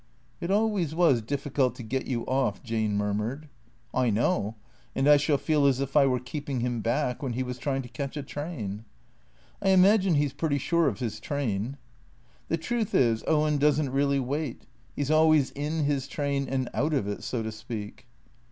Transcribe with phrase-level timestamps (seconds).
[0.41, 3.47] "It always was difficult to get you off," Jane murmured."
[4.03, 4.55] I know.
[4.95, 7.83] And I shall feel as if I were keeping him back when he was trying
[7.83, 8.85] to catch a train.""
[9.61, 11.77] I imagine he 's pretty sure of his train.""
[12.49, 14.65] The truth is Owen does n't really wait.
[14.95, 18.07] He 's always in his train and out of it, so to speak."